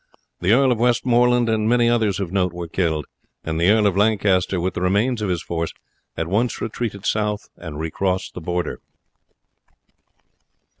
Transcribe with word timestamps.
The 0.39 0.51
Earl 0.51 0.71
of 0.71 0.79
Westmoreland 0.79 1.47
and 1.47 1.69
many 1.69 1.87
others 1.87 2.19
of 2.19 2.31
note 2.31 2.53
were 2.53 2.67
killed, 2.67 3.05
and 3.43 3.61
the 3.61 3.69
Earl 3.69 3.85
of 3.85 3.95
Lancaster, 3.95 4.59
with 4.59 4.73
the 4.73 4.81
remains 4.81 5.21
of 5.21 5.29
his 5.29 5.43
force, 5.43 5.73
at 6.17 6.25
once 6.27 6.59
retreated 6.59 7.05
south 7.05 7.49
and 7.55 7.77
recrossed 7.79 8.33
the 8.33 8.41
Border. 8.41 8.81